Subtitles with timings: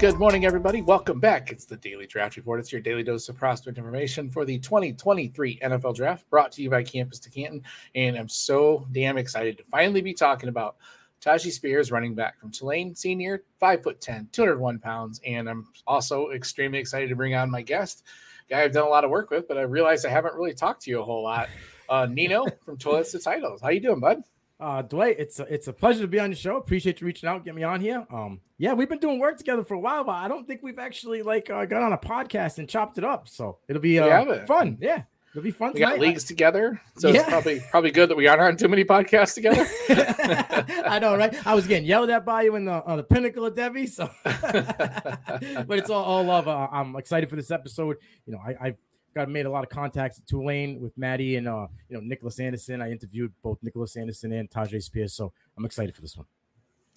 [0.00, 0.80] Good morning, everybody.
[0.80, 1.52] Welcome back.
[1.52, 2.58] It's the Daily Draft Report.
[2.58, 6.70] It's your daily dose of prospect information for the 2023 NFL Draft, brought to you
[6.70, 7.62] by Campus to Canton.
[7.94, 10.76] And I'm so damn excited to finally be talking about
[11.20, 15.20] Tyjae Spears, running back from Tulane, senior, five foot 10, 201 pounds.
[15.26, 18.04] And I'm also extremely excited to bring on my guest,
[18.48, 20.80] guy I've done a lot of work with, but I realized I haven't really talked
[20.84, 21.50] to you a whole lot.
[21.90, 23.60] Uh, Nino from Toilets to Titles.
[23.60, 24.22] How you doing, bud?
[24.60, 26.56] Uh, Dwight, it's a, it's a pleasure to be on the show.
[26.56, 28.06] Appreciate you reaching out, get me on here.
[28.12, 30.78] Um, yeah, we've been doing work together for a while, but I don't think we've
[30.78, 33.26] actually like uh, got on a podcast and chopped it up.
[33.26, 34.76] So it'll be uh, fun.
[34.78, 35.72] Yeah, it'll be fun.
[35.72, 35.92] We tonight.
[35.92, 37.20] got leagues together, so yeah.
[37.20, 39.66] it's probably probably good that we aren't on too many podcasts together.
[40.86, 41.34] I know, right?
[41.46, 44.10] I was getting yelled at by you in the on the pinnacle of Debbie, so
[44.24, 46.48] but it's all all love.
[46.48, 47.96] Uh, I'm excited for this episode.
[48.26, 48.76] You know, I, I've
[49.14, 52.38] got made a lot of contacts at Tulane with Maddie and uh, you know Nicholas
[52.40, 52.82] Anderson.
[52.82, 56.26] I interviewed both Nicholas Anderson and Tyjae Spears, so I'm excited for this one.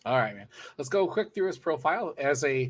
[0.05, 0.47] All right, man.
[0.78, 2.14] Let's go quick through his profile.
[2.17, 2.70] As a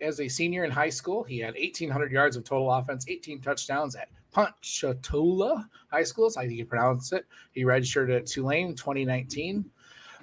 [0.00, 3.96] as a senior in high school, he had 1,800 yards of total offense, 18 touchdowns
[3.96, 6.30] at Ponchatoula High School.
[6.30, 7.26] So I think you pronounce it.
[7.52, 9.64] He registered at Tulane 2019,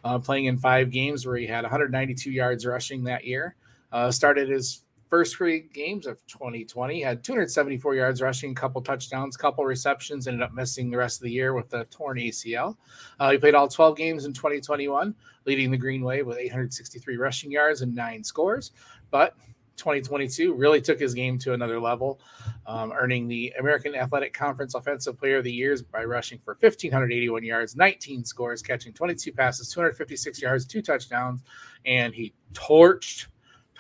[0.05, 3.55] uh, playing in five games where he had 192 yards rushing that year.
[3.92, 9.66] Uh, started his first three games of 2020 had 274 yards rushing, couple touchdowns, couple
[9.66, 10.26] receptions.
[10.26, 12.78] Ended up missing the rest of the year with a torn ACL.
[13.20, 15.14] Uh, he played all 12 games in 2021,
[15.45, 18.72] leading the Green Wave with 863 rushing yards and nine scores.
[19.12, 19.36] But
[19.76, 22.22] 2022 really took his game to another level,
[22.66, 27.44] um, earning the American Athletic Conference Offensive Player of the Year by rushing for 1,581
[27.44, 31.42] yards, 19 scores, catching 22 passes, 256 yards, two touchdowns,
[31.86, 33.27] and he torched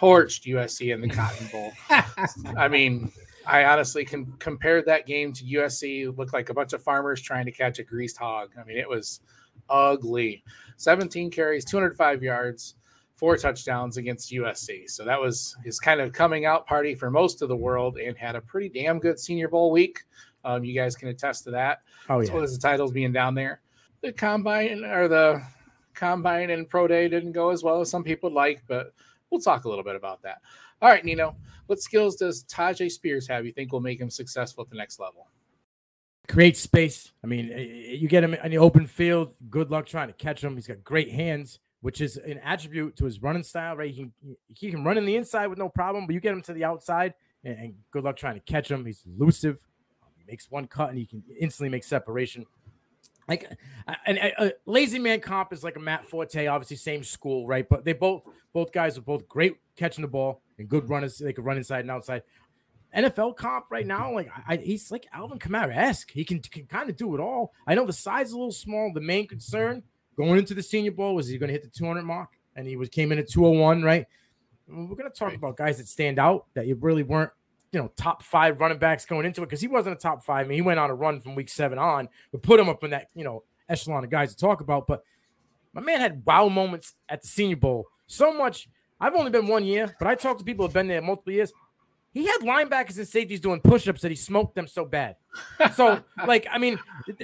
[0.01, 1.71] torched USC in the Cotton Bowl.
[2.57, 3.11] I mean,
[3.45, 6.07] I honestly can compare that game to USC.
[6.07, 8.51] It looked like a bunch of farmers trying to catch a greased hog.
[8.59, 9.21] I mean, it was
[9.69, 10.43] ugly.
[10.77, 12.75] 17 carries, 205 yards,
[13.15, 14.89] four touchdowns against USC.
[14.89, 18.17] So that was his kind of coming out party for most of the world and
[18.17, 19.99] had a pretty damn good Senior Bowl week.
[20.43, 21.79] Um, you guys can attest to that.
[22.09, 22.23] Oh, yeah.
[22.23, 23.61] As well as the titles being down there.
[24.01, 25.43] The combine or the
[25.93, 28.93] combine and pro day didn't go as well as some people would like, but
[29.31, 30.41] we'll talk a little bit about that.
[30.81, 31.35] All right, Nino,
[31.67, 34.99] what skills does Tyjae Spears have you think will make him successful at the next
[34.99, 35.27] level?
[36.27, 37.11] Create space.
[37.23, 39.33] I mean, you get him in the open field.
[39.49, 40.55] Good luck trying to catch him.
[40.55, 43.91] He's got great hands, which is an attribute to his running style, right?
[43.91, 44.13] He can,
[44.53, 46.63] he can run in the inside with no problem, but you get him to the
[46.63, 48.85] outside, and, and good luck trying to catch him.
[48.85, 49.59] He's elusive.
[50.17, 52.45] He makes one cut, and he can instantly make separation
[53.27, 53.45] like
[53.87, 57.67] uh, and a, lazy man comp is like a Matt Forte, obviously same school, right?
[57.67, 58.23] But they both
[58.53, 61.17] both guys are both great catching the ball and good runners.
[61.17, 62.23] They can run inside and outside.
[62.95, 66.11] NFL comp right now, like I, he's like Alvin Kamara esque.
[66.11, 67.53] He can, can kind of do it all.
[67.65, 68.91] I know the size is a little small.
[68.93, 69.83] The main concern
[70.17, 72.75] going into the Senior Bowl was he going to hit the 200 mark, and he
[72.75, 74.05] was came in at 201, right?
[74.67, 75.37] We're going to talk right.
[75.37, 77.31] about guys that stand out that you really weren't
[77.71, 80.45] you know, top five running backs going into it because he wasn't a top five.
[80.45, 82.83] I mean, he went on a run from week seven on, but put him up
[82.83, 84.87] in that, you know, echelon of guys to talk about.
[84.87, 85.03] But
[85.73, 87.87] my man had wow moments at the Senior Bowl.
[88.07, 88.67] So much.
[88.99, 91.51] I've only been one year, but I talked to people who've been there multiple years.
[92.13, 95.15] He had linebackers and safeties doing push-ups that he smoked them so bad.
[95.73, 96.77] So, like, I mean,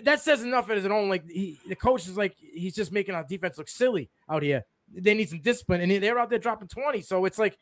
[0.03, 1.09] that says enough as his own.
[1.09, 4.63] Like, he, the coach is like, he's just making our defense look silly out here.
[4.91, 7.01] They need some discipline, and they're out there dropping twenty.
[7.01, 7.57] So it's like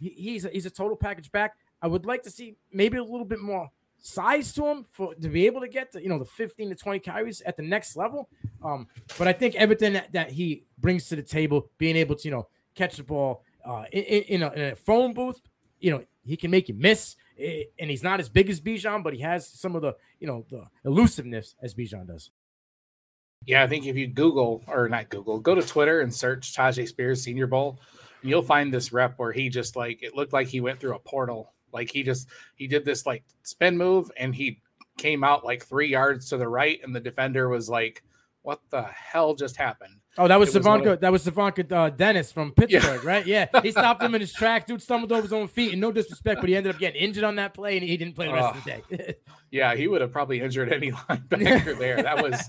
[0.00, 1.54] he's a, he's a total package back.
[1.82, 3.70] I would like to see maybe a little bit more
[4.02, 6.74] size to him for to be able to get to you know the 15 to
[6.74, 8.28] 20 carries at the next level.
[8.62, 12.28] Um, but I think everything that, that he brings to the table, being able to
[12.28, 15.40] you know catch the ball uh, in, in, a, in a phone booth,
[15.78, 19.14] you know he can make you miss, and he's not as big as Bijan, but
[19.14, 22.30] he has some of the you know the elusiveness as Bijan does.
[23.46, 26.86] Yeah, I think if you Google or not Google, go to Twitter and search Tyjae
[26.86, 27.80] Spears Senior Bowl,
[28.22, 30.98] you'll find this rep where he just like it looked like he went through a
[30.98, 34.60] portal like he just he did this like spin move and he
[34.98, 38.02] came out like three yards to the right, and the defender was like,
[38.42, 40.98] "What the hell just happened?" Oh, that was Savonka.
[41.00, 43.08] That was Savonka uh, Dennis from Pittsburgh, yeah.
[43.08, 43.26] right?
[43.26, 44.66] Yeah, he stopped him in his track.
[44.66, 47.22] Dude stumbled over his own feet, and no disrespect, but he ended up getting injured
[47.22, 49.14] on that play, and he didn't play the rest uh, of the day.
[49.52, 52.02] yeah, he would have probably injured any linebacker there.
[52.02, 52.48] That was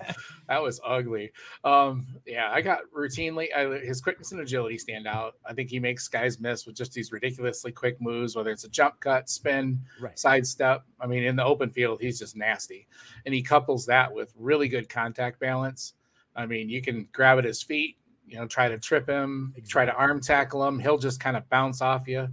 [0.50, 1.31] that was ugly.
[1.63, 5.36] Um, yeah, I got routinely I, his quickness and agility stand out.
[5.46, 8.69] I think he makes guys miss with just these ridiculously quick moves, whether it's a
[8.69, 10.18] jump cut, spin, right.
[10.18, 10.84] sidestep.
[11.00, 12.88] I mean, in the open field, he's just nasty,
[13.28, 15.94] and he couples that with really good contact balance
[16.36, 17.98] I mean, you can grab at his feet,
[18.28, 20.80] you know, try to trip him, try to arm tackle him.
[20.80, 22.30] He'll just kind of bounce off you,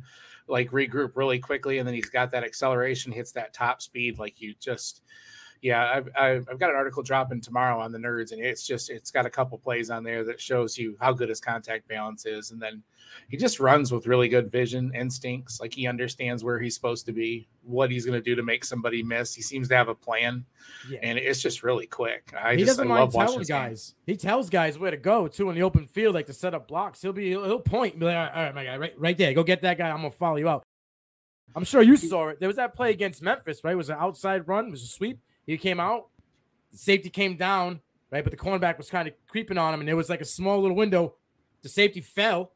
[0.47, 1.79] like regroup really quickly.
[1.79, 4.19] And then he's got that acceleration, hits that top speed.
[4.19, 5.03] Like you just,
[5.61, 8.91] yeah, I've, I've, I've got an article dropping tomorrow on the nerds, and it's just
[8.91, 12.27] it's got a couple plays on there that shows you how good his contact balance
[12.27, 12.83] is, and then
[13.29, 15.61] he just runs with really good vision instincts.
[15.61, 18.65] Like he understands where he's supposed to be, what he's going to do to make
[18.65, 19.35] somebody miss.
[19.35, 20.45] He seems to have a plan,
[20.89, 21.01] yeah.
[21.03, 22.33] and it's just really quick.
[22.41, 23.95] I he just, doesn't I mind telling guys.
[24.07, 24.15] Game.
[24.15, 26.69] He tells guys where to go too in the open field, like to set up
[26.69, 27.03] blocks.
[27.03, 29.43] He'll be he'll, he'll point, be like, all right, my guy, right, right there, go
[29.43, 29.91] get that guy.
[29.91, 30.63] I'm gonna follow you out.
[31.57, 32.39] I'm sure you saw it.
[32.39, 33.73] There was that play against Memphis, right?
[33.73, 35.19] It was an outside run, it was a sweep.
[35.49, 36.09] He came out,
[36.71, 37.81] the safety came down,
[38.11, 38.23] right?
[38.23, 40.61] But the cornerback was kind of creeping on him, and there was like a small
[40.61, 41.15] little window.
[41.63, 42.53] The safety fell.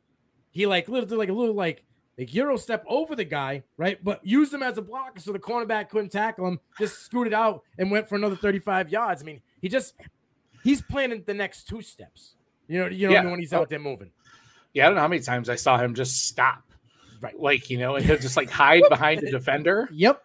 [0.51, 1.85] He like little like a little like
[2.19, 4.03] like euro step over the guy, right?
[4.05, 6.61] But used him as a blocker so the cornerback couldn't tackle him.
[6.79, 9.23] Just scooted out and went for another 35 yards.
[9.23, 9.95] I mean, he just
[10.63, 12.37] he's planning the next two steps.
[12.69, 13.25] You know, you know yeah.
[13.25, 14.11] when he's out there moving.
[14.75, 16.73] Yeah, I don't know how many times I saw him just stop
[17.23, 17.39] right?
[17.39, 19.89] Like you know, and he'll just like hide behind the defender.
[19.93, 20.23] Yep.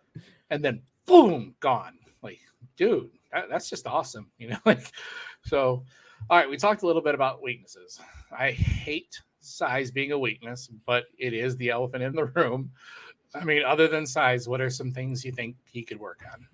[0.50, 1.97] And then boom, gone.
[2.78, 4.30] Dude, that, that's just awesome.
[4.38, 4.92] You know, like
[5.44, 5.84] so.
[6.30, 8.02] All right, we talked a little bit about weaknesses.
[8.38, 12.72] I hate size being a weakness, but it is the elephant in the room.
[13.36, 16.48] I mean, other than size, what are some things you think he could work on?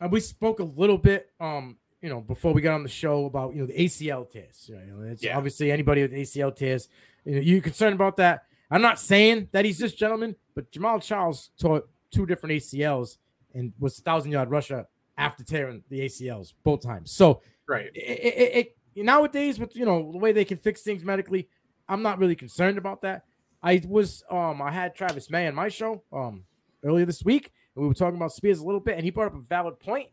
[0.00, 3.26] Uh, we spoke a little bit, um, you know, before we got on the show
[3.26, 4.66] about you know the ACL tears.
[4.68, 5.36] You know, it's yeah.
[5.36, 6.88] obviously anybody with ACL tears.
[7.24, 8.44] You know, you concerned about that?
[8.70, 13.18] I'm not saying that he's this gentleman, but Jamaal Charles taught two different ACLs
[13.54, 14.86] and was thousand yard rusher
[15.20, 17.12] after tearing the ACLs both times.
[17.12, 21.04] So right, it, it, it, nowadays with you know the way they can fix things
[21.04, 21.48] medically,
[21.88, 23.24] I'm not really concerned about that.
[23.62, 26.44] I was um I had Travis May on my show um
[26.82, 29.26] earlier this week, and we were talking about Spears a little bit, and he brought
[29.26, 30.08] up a valid point.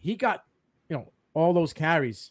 [0.00, 0.44] He got
[0.88, 2.30] you know all those carries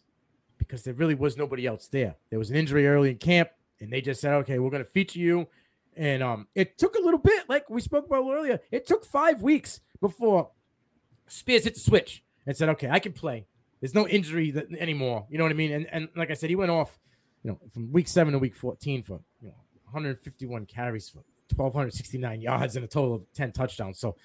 [0.58, 2.16] because there really was nobody else there.
[2.30, 3.50] There was an injury early in camp,
[3.82, 5.48] and they just said, okay, we're going to feature you
[5.96, 8.60] and um, it took a little bit, like we spoke about earlier.
[8.72, 10.50] It took five weeks before
[11.28, 13.46] Spears hit the switch and said, "Okay, I can play.
[13.80, 15.72] There's no injury that, anymore." You know what I mean?
[15.72, 16.98] And and like I said, he went off,
[17.44, 19.56] you know, from week seven to week 14 for you know
[19.86, 21.24] 151 carries for
[21.56, 24.00] 1,269 yards and a total of 10 touchdowns.
[24.00, 24.16] So,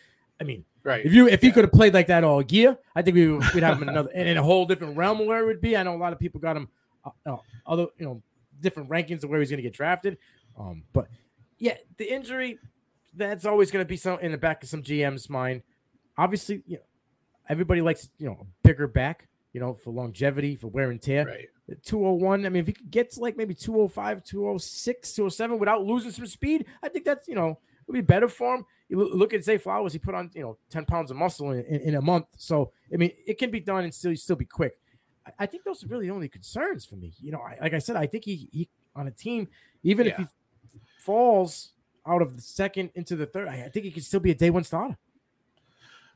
[0.40, 1.04] I mean, right?
[1.04, 3.44] If you if he could have played like that all year, I think we would,
[3.54, 5.76] we'd have him another in a whole different realm where it would be.
[5.76, 6.68] I know a lot of people got him
[7.04, 7.36] uh, uh,
[7.66, 8.22] other you know
[8.60, 10.18] different rankings of where he's going to get drafted.
[10.58, 11.08] Um, but
[11.58, 12.58] yeah, the injury
[13.14, 15.62] that's always going to be some in the back of some GM's mind.
[16.19, 16.82] Obviously, you know,
[17.49, 21.26] everybody likes you know a bigger back, you know, for longevity, for wear and tear.
[21.26, 21.49] Right.
[21.85, 22.47] 201.
[22.47, 26.26] I mean, if he could get to like maybe 205, 206, 207 without losing some
[26.26, 28.67] speed, I think that's you know would be better for him.
[28.88, 31.65] You look at Zay Flowers; he put on you know 10 pounds of muscle in,
[31.65, 32.26] in, in, a month.
[32.37, 34.79] So I mean, it can be done and still still be quick.
[35.26, 37.12] I, I think those are really the only concerns for me.
[37.20, 39.49] You know, I, like I said, I think he, he on a team,
[39.82, 40.12] even yeah.
[40.12, 40.26] if he
[41.00, 41.73] falls
[42.06, 44.50] out of the second into the third, I, think he could still be a day
[44.50, 44.97] one starter.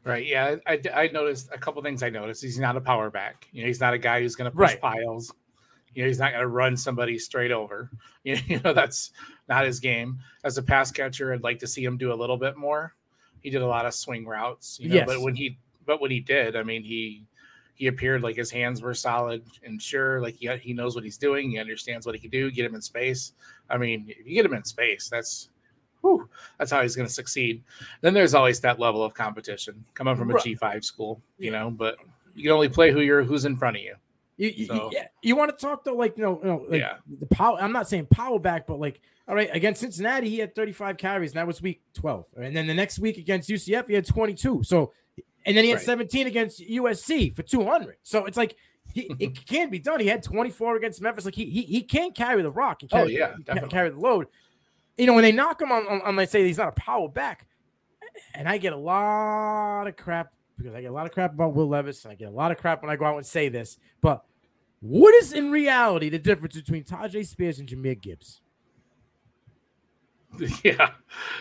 [0.05, 0.27] Right.
[0.27, 0.57] Yeah.
[0.67, 2.43] I, I, noticed a couple things I noticed.
[2.43, 3.47] He's not a power back.
[3.53, 4.81] You know, he's not a guy who's going to push right.
[4.81, 5.33] piles.
[5.95, 7.91] You know, he's not going to run somebody straight over.
[8.25, 9.11] You know, that's
[9.49, 10.21] not his game.
[10.45, 12.95] As a pass catcher, I'd like to see him do a little bit more.
[13.41, 15.07] He did a lot of swing routes, you know, yes.
[15.09, 17.25] but when he, but when he did, I mean, he,
[17.75, 21.19] he appeared like his hands were solid and sure, like he, he knows what he's
[21.19, 21.51] doing.
[21.51, 22.49] He understands what he can do.
[22.49, 23.33] Get him in space.
[23.69, 25.49] I mean, if you get him in space, that's
[26.03, 26.29] whew,
[26.59, 27.63] that's how he's going to succeed.
[28.03, 31.71] Then there's always that level of competition coming from a G five school, you know.
[31.71, 31.97] But
[32.35, 33.95] you can only play who you're who's in front of you.
[34.37, 36.97] You, so, you, you want to talk though, like you know, you know like yeah.
[37.21, 37.59] the power.
[37.61, 41.31] I'm not saying power back, but like, all right, against Cincinnati, he had 35 carries,
[41.31, 42.25] and that was week 12.
[42.41, 44.65] And then the next week against UCF, he had 22.
[44.65, 44.93] So,
[45.47, 45.85] and then he had right.
[45.85, 47.97] 17 against USC for 200.
[48.03, 48.57] So it's like
[48.93, 50.01] he, it can be done.
[50.01, 51.25] He had 24 against Memphis.
[51.25, 54.01] Like he he, he can carry the rock and oh, carry, oh, yeah, carry the
[54.01, 54.27] load.
[54.97, 57.09] You know, when they knock him on, on, on, they say he's not a power
[57.09, 57.47] back,
[58.35, 61.55] and I get a lot of crap because I get a lot of crap about
[61.55, 63.49] Will Levis, and I get a lot of crap when I go out and say
[63.49, 63.79] this.
[64.01, 64.23] But
[64.81, 68.41] what is in reality the difference between Tyjae Spears and Jahmyr Gibbs?
[70.65, 70.91] Yeah,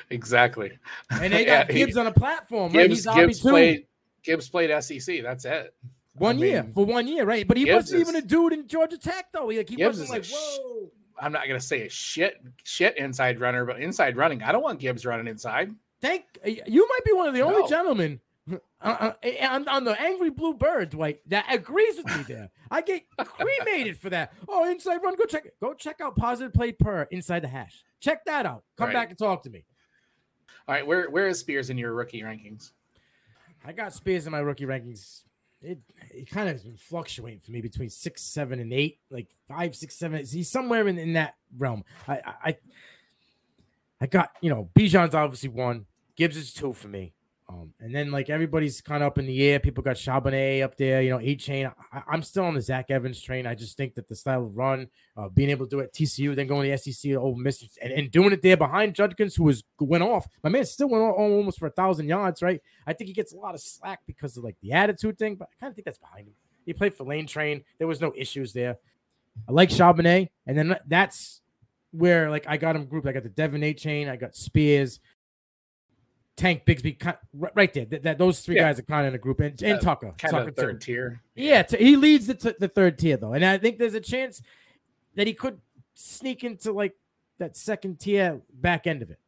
[0.09, 0.71] exactly.
[1.09, 2.73] And they got yeah, Gibbs he, on a platform.
[2.73, 3.15] Gibbs, right?
[3.15, 3.85] Gibbs played.
[4.23, 5.23] Gibbs played SEC.
[5.23, 5.73] That's it.
[6.13, 7.47] One I year mean, for one year, right?
[7.47, 9.45] But he Gibbs wasn't is, even a dude in Georgia Tech, though.
[9.45, 10.91] Like he Gibbs wasn't like, whoa.
[11.21, 14.79] I'm not gonna say a shit shit inside runner, but inside running, I don't want
[14.79, 15.71] Gibbs running inside.
[16.01, 16.87] Thank you.
[16.87, 17.55] Might be one of the no.
[17.55, 18.19] only gentlemen
[18.51, 19.13] uh, uh,
[19.43, 22.49] on, on, the angry blue bird, Dwight, that agrees with me there.
[22.71, 24.33] I get cremated for that.
[24.49, 25.55] Oh, inside run, go check it.
[25.61, 27.83] Go check out positive play per inside the hash.
[27.99, 28.63] Check that out.
[28.77, 28.93] Come right.
[28.93, 29.63] back and talk to me.
[30.67, 32.71] All right, where where is Spears in your rookie rankings?
[33.63, 35.21] I got Spears in my rookie rankings
[35.61, 39.27] it it kind of has been fluctuating for me between six, seven, and eight, like
[39.47, 40.25] five, six, seven.
[40.25, 41.83] He's somewhere in, in that realm.
[42.07, 42.57] I I
[43.99, 47.13] I got you know Bijan's obviously one, Gibbs is two for me.
[47.51, 49.59] Um, and then like everybody's kind of up in the air.
[49.59, 51.73] People got Charbonnet up there, you know, Achane.
[51.91, 53.45] I, am still on the Zach Evans train.
[53.45, 56.33] I just think that the style of run, uh, being able to do it TCU,
[56.33, 59.43] then going to the SEC, Ole Miss, and, and doing it there behind Judkins, who
[59.43, 60.27] was went off.
[60.43, 62.61] My man still went off almost for a thousand yards, right?
[62.87, 65.49] I think he gets a lot of slack because of like the attitude thing, but
[65.51, 66.33] I kind of think that's behind him.
[66.65, 67.63] He played for Lane Train.
[67.79, 68.77] There was no issues there.
[69.49, 71.41] I like Charbonnet, and then that's
[71.91, 73.07] where like I got him grouped.
[73.07, 74.99] I got the De'Von Achane, I got Spears.
[76.41, 77.85] Tank Bigsby, right there.
[77.85, 78.63] That, that those three yeah.
[78.63, 80.81] guys are kind of in a group, and, and uh, Tucker, kind Tucker of third
[80.81, 80.93] too.
[80.93, 81.21] tier.
[81.35, 84.01] Yeah, t- he leads the, t- the third tier though, and I think there's a
[84.01, 84.41] chance
[85.13, 85.61] that he could
[85.93, 86.95] sneak into like
[87.37, 89.19] that second tier back end of it.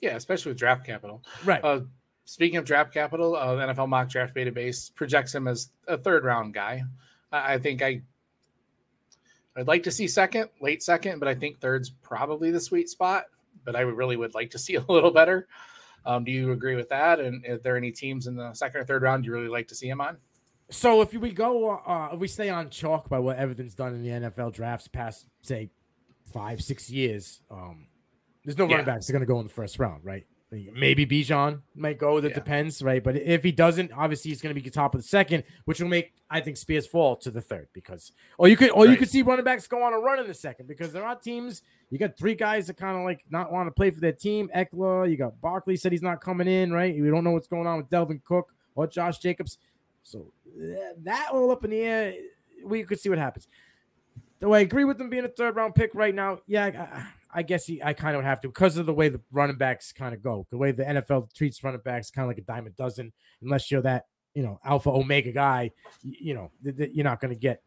[0.00, 1.24] Yeah, especially with draft capital.
[1.44, 1.62] Right.
[1.64, 1.80] Uh,
[2.24, 6.54] speaking of draft capital, uh, NFL mock draft database projects him as a third round
[6.54, 6.84] guy.
[7.32, 8.00] I, I think I
[9.56, 13.24] I'd like to see second, late second, but I think third's probably the sweet spot.
[13.64, 15.48] But I really would like to see a little better.
[16.06, 17.20] Um, do you agree with that?
[17.20, 19.74] And are there any teams in the second or third round you really like to
[19.74, 20.18] see him on?
[20.70, 24.02] So if we go, uh, if we stay on chalk by what Everton's done in
[24.02, 25.70] the NFL drafts past, say,
[26.32, 27.86] five, six years, um,
[28.44, 28.72] there's no yeah.
[28.72, 30.26] running backs that are going to go in the first round, right?
[30.74, 32.20] Maybe Bijan might go.
[32.20, 32.34] That yeah.
[32.34, 33.02] depends, right?
[33.02, 35.88] But if he doesn't, obviously he's going to be top of the second, which will
[35.88, 38.90] make I think Spears fall to the third because, or you could, or right.
[38.90, 41.14] you could see running backs go on a run in the second because there are
[41.14, 41.62] teams.
[41.90, 44.50] You got three guys that kind of like not want to play for their team.
[44.54, 46.94] Ekeler, you got Barkley said he's not coming in, right?
[47.00, 49.58] We don't know what's going on with Dalvin Cook or Josh Jacobs,
[50.02, 50.32] so
[51.04, 52.14] that all up in the air.
[52.64, 53.46] We could see what happens.
[54.40, 56.40] Do I agree with them being a third round pick right now?
[56.46, 57.06] Yeah, I
[57.42, 60.14] guess he, I kind of have to because of the way the running backs kind
[60.14, 62.70] of go, the way the NFL treats running backs, kind of like a dime a
[62.70, 63.12] dozen.
[63.42, 65.70] Unless you're that, you know, alpha omega guy,
[66.02, 67.62] you, know, th- th- you're not going to get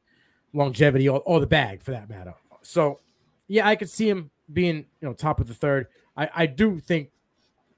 [0.54, 2.34] longevity or, or the bag for that matter.
[2.62, 3.00] So,
[3.48, 5.88] yeah, I could see him being, you know, top of the third.
[6.16, 7.12] I, I do think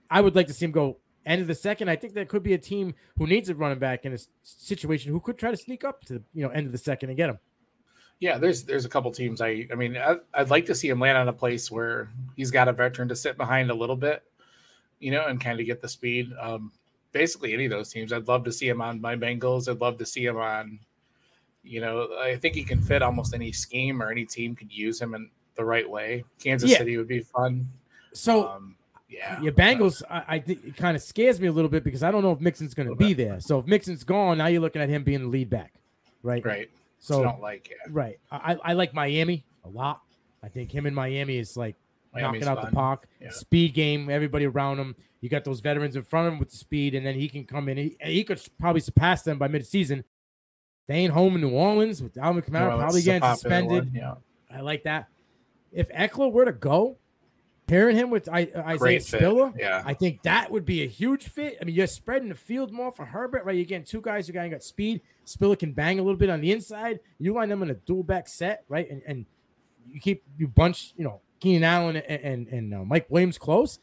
[0.09, 1.89] I would like to see him go end of the second.
[1.89, 5.11] I think there could be a team who needs a running back in a situation
[5.11, 7.29] who could try to sneak up to you know end of the second and get
[7.29, 7.39] him.
[8.19, 9.39] Yeah, there's there's a couple teams.
[9.39, 12.51] I I mean, I, would like to see him land on a place where he's
[12.51, 14.23] got a veteran to sit behind a little bit,
[14.99, 16.33] you know, and kind of get the speed.
[16.39, 16.71] Um,
[17.13, 18.11] basically, any of those teams.
[18.11, 19.69] I'd love to see him on my Bengals.
[19.69, 20.79] I'd love to see him on.
[21.63, 24.99] You know, I think he can fit almost any scheme or any team could use
[25.01, 26.23] him in the right way.
[26.41, 26.77] Kansas yeah.
[26.77, 27.67] City would be fun.
[28.13, 28.49] So.
[28.49, 28.75] Um,
[29.07, 30.03] yeah, your Bengals.
[30.07, 32.31] I, I, think it kind of scares me a little bit because I don't know
[32.31, 33.27] if Mixon's going to be bit.
[33.27, 33.39] there.
[33.39, 35.73] So if Mixon's gone, now you're looking at him being the lead back,
[36.21, 36.45] right?
[36.45, 36.69] Right.
[36.99, 37.77] So don't like it.
[37.91, 38.19] Right.
[38.31, 40.01] I, I like Miami a lot.
[40.43, 41.75] I think him in Miami is like
[42.13, 42.71] Miami's knocking out fun.
[42.71, 43.07] the park.
[43.21, 43.29] Yeah.
[43.31, 44.95] Speed game, everybody around him.
[45.21, 47.43] You got those veterans in front of him with the speed, and then he can
[47.43, 47.77] come in.
[47.77, 50.03] He, he could probably surpass them by midseason.
[50.87, 53.91] They ain't home in New Orleans with Alvin Kamara well, probably getting suspended.
[53.93, 54.15] Yeah.
[54.49, 55.07] I like that.
[55.71, 56.97] If Ekeler were to go,
[57.69, 59.83] pairing him with I, uh, Isaiah Spiller, yeah.
[59.85, 61.57] I think that would be a huge fit.
[61.61, 63.55] I mean, you're spreading the field more for Herbert, right?
[63.55, 65.01] You're getting two guys who got speed.
[65.25, 66.99] Spiller can bang a little bit on the inside.
[67.19, 68.89] You line them in a dual back set, right?
[68.89, 69.25] And and
[69.87, 73.79] you keep you bunch, you know, Keenan Allen and and, and uh, Mike Williams close.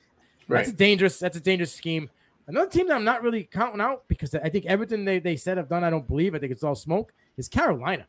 [0.49, 0.59] Right.
[0.59, 1.19] That's a dangerous.
[1.19, 2.11] That's a dangerous scheme.
[2.49, 5.57] Another team that I'm not really counting out because I think everything they, they said
[5.57, 6.35] have done, I don't believe.
[6.35, 7.13] I think it's all smoke.
[7.37, 8.07] Is Carolina.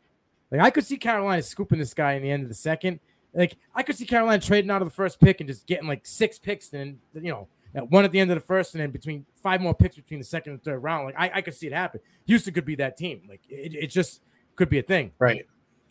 [0.51, 3.00] Like I could see Carolina scooping this guy in the end of the second.
[3.38, 6.06] Like I could see Carolina trading out of the first pick and just getting like
[6.06, 7.48] six picks, and you know,
[7.89, 10.25] one at the end of the first, and then between five more picks between the
[10.25, 11.06] second and third round.
[11.06, 12.01] Like I, I could see it happen.
[12.25, 13.22] Houston could be that team.
[13.29, 14.22] Like it, it just
[14.56, 15.12] could be a thing.
[15.20, 15.46] Right.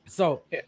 [0.06, 0.60] So yeah.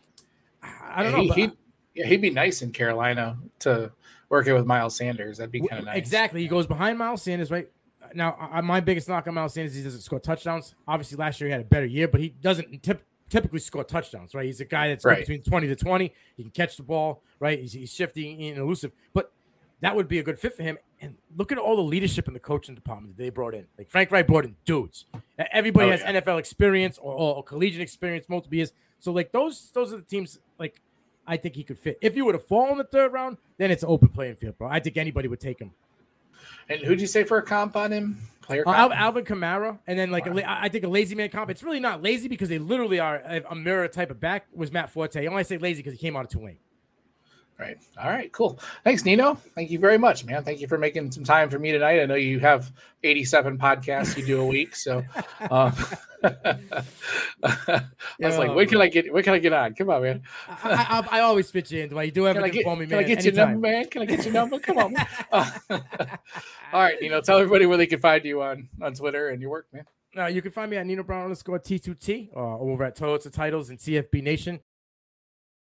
[0.62, 1.35] I don't know.
[1.35, 1.50] He, he,
[1.94, 3.92] yeah, he'd be nice in Carolina to
[4.28, 5.38] work it with Miles Sanders.
[5.38, 5.97] That'd be kind of nice.
[5.97, 6.40] Exactly.
[6.40, 7.68] He goes behind Miles Sanders, right?
[8.14, 10.75] Now, I, my biggest knock on Miles Sanders, is he doesn't score touchdowns.
[10.87, 14.35] Obviously, last year he had a better year, but he doesn't tip, typically score touchdowns,
[14.35, 14.47] right?
[14.47, 15.18] He's a guy that's right.
[15.18, 16.12] between 20 to 20.
[16.37, 17.58] He can catch the ball, right?
[17.58, 19.32] He's, he's shifty and elusive, but
[19.80, 20.78] that would be a good fit for him.
[21.00, 23.66] And look at all the leadership in the coaching department that they brought in.
[23.76, 25.04] Like Frank Reich brought in dudes.
[25.52, 26.20] Everybody oh, has yeah.
[26.20, 28.73] NFL experience or, or, collegiate experience, multiple years.
[28.99, 30.80] So like those, those are the teams like
[31.28, 31.99] I think he could fit.
[32.00, 34.68] If you were to fall in the third round, then it's open playing field, bro.
[34.68, 35.73] I think anybody would take him.
[36.68, 38.18] And who'd you say for a comp on him?
[38.42, 38.92] Player uh, comp?
[38.92, 40.38] Uh, Alvin Kamara, and then like wow.
[40.38, 41.50] a, I think a lazy man comp.
[41.50, 44.46] It's really not lazy because they literally are a, a mirror type of back.
[44.54, 45.22] Was Matt Forte?
[45.22, 46.58] I only say lazy because he came out of Tulane.
[47.58, 47.76] Right.
[48.00, 48.30] All right.
[48.30, 48.60] Cool.
[48.84, 49.34] Thanks, Nino.
[49.56, 50.44] Thank you very much, man.
[50.44, 52.00] Thank you for making some time for me tonight.
[52.00, 52.70] I know you have
[53.02, 54.98] 87 podcasts you do a week, so
[55.50, 55.74] um,
[56.22, 57.82] I
[58.20, 59.12] was like, when can I get?
[59.12, 59.74] When can I get on?
[59.74, 60.22] Come on, man.
[60.48, 61.88] I, I, I always fit you in.
[61.88, 62.90] Do you do everything get, for me, man?
[62.90, 63.34] Can I get anytime.
[63.34, 63.84] your number, man?
[63.86, 64.58] Can I get your number?
[64.60, 64.96] Come on.
[65.30, 65.50] Uh,
[66.72, 67.20] all right, Nino.
[67.20, 69.84] Tell everybody where they can find you on on Twitter and your work, man.
[70.16, 73.30] Uh, you can find me at Nino Brown underscore T2T uh, over at Toilets to
[73.30, 74.60] Titles and CFB Nation.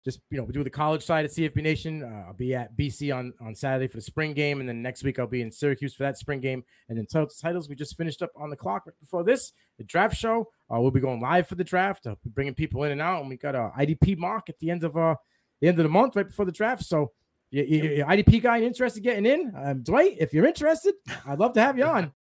[0.04, 2.02] Just you know we do the college side of CFB Nation.
[2.02, 5.04] Uh, I'll be at BC on on Saturday for the spring game, and then next
[5.04, 6.64] week I'll be in Syracuse for that spring game.
[6.88, 10.16] And then titles we just finished up on the clock right before this, the draft
[10.16, 10.48] show.
[10.72, 12.06] Uh, we'll be going live for the draft.
[12.06, 14.84] I'll bringing people in and out, and we got a IDP mock at the end
[14.84, 15.14] of uh
[15.60, 16.84] the end of the month right before the draft.
[16.84, 17.12] So.
[17.54, 19.52] You, you, you IDP guy interested in getting in?
[19.54, 20.94] Um, Dwight, if you're interested,
[21.26, 22.10] I'd love to have you on.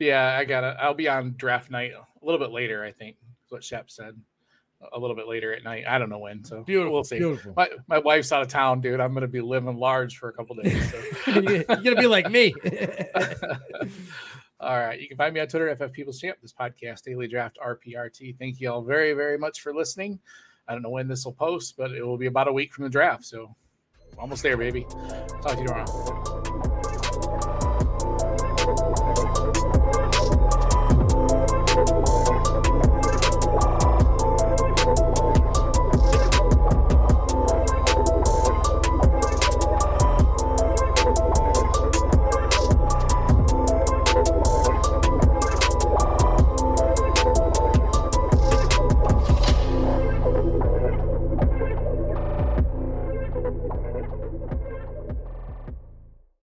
[0.00, 0.76] Yeah, I got it.
[0.80, 2.84] I'll be on draft night a little bit later.
[2.84, 4.20] I think is what Shep said
[4.92, 5.84] a little bit later at night.
[5.88, 6.44] I don't know when.
[6.44, 6.92] So beautiful.
[6.92, 7.18] We'll see.
[7.18, 7.54] Beautiful.
[7.56, 9.00] My, my wife's out of town, dude.
[9.00, 10.90] I'm gonna be living large for a couple days.
[10.90, 11.00] So.
[11.40, 12.54] You're gonna be like me.
[14.60, 15.00] all right.
[15.00, 16.38] You can find me on Twitter, FF People's Champ.
[16.42, 18.38] This podcast, Daily Draft RPRT.
[18.38, 20.18] Thank you all very, very much for listening.
[20.66, 22.84] I don't know when this will post, but it will be about a week from
[22.84, 23.24] the draft.
[23.24, 23.54] So
[24.18, 24.86] almost there, baby.
[25.42, 26.70] Talk to you tomorrow.